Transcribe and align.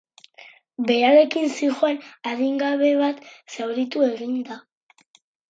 Berarekin 0.91 1.45
zihoan 1.57 1.99
adingabe 2.31 2.91
bat 3.03 3.23
zauritu 3.59 4.09
egin 4.09 4.35
da. 4.51 4.61